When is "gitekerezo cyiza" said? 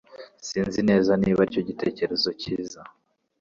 1.69-2.81